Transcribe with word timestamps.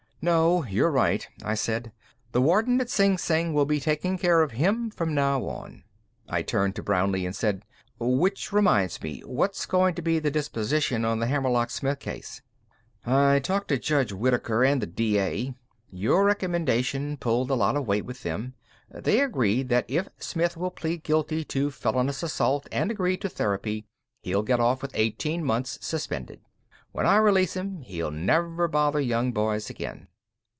"No, 0.23 0.63
you're 0.65 0.91
right," 0.91 1.27
I 1.43 1.55
said. 1.55 1.91
"The 2.31 2.43
warden 2.43 2.79
at 2.79 2.91
Sing 2.91 3.17
Sing 3.17 3.55
will 3.55 3.65
be 3.65 3.79
taking 3.79 4.19
care 4.19 4.43
of 4.43 4.51
him 4.51 4.91
from 4.91 5.15
now 5.15 5.43
on." 5.45 5.83
I 6.29 6.43
turned 6.43 6.75
to 6.75 6.83
Brownlee 6.83 7.25
and 7.25 7.35
said: 7.35 7.65
"Which 7.97 8.53
reminds 8.53 9.01
me 9.01 9.21
what's 9.25 9.65
going 9.65 9.95
to 9.95 10.03
be 10.03 10.19
the 10.19 10.29
disposition 10.29 11.03
on 11.05 11.17
the 11.17 11.25
Hammerlock 11.25 11.71
Smith 11.71 11.97
case?" 11.97 12.43
"I 13.03 13.39
talked 13.39 13.69
to 13.69 13.79
Judge 13.79 14.13
Whittaker 14.13 14.63
and 14.63 14.79
the 14.79 14.85
D.A. 14.85 15.55
Your 15.89 16.23
recommendation 16.23 17.17
pulled 17.17 17.49
a 17.49 17.55
lot 17.55 17.75
of 17.75 17.87
weight 17.87 18.05
with 18.05 18.21
them. 18.21 18.53
They 18.91 19.21
agreed 19.21 19.69
that 19.69 19.85
if 19.87 20.07
Smith 20.19 20.55
will 20.55 20.69
plead 20.69 21.01
guilty 21.03 21.43
to 21.45 21.71
felonious 21.71 22.21
assault 22.21 22.67
and 22.71 22.91
agree 22.91 23.17
to 23.17 23.27
therapy, 23.29 23.87
he'll 24.21 24.43
get 24.43 24.59
off 24.59 24.83
with 24.83 24.91
eighteen 24.93 25.43
months, 25.43 25.79
suspended. 25.81 26.41
When 26.91 27.07
I 27.07 27.15
release 27.15 27.55
him, 27.55 27.81
he'll 27.81 28.11
never 28.11 28.67
bother 28.67 28.99
young 29.01 29.31
boys 29.31 29.71
again." 29.71 30.09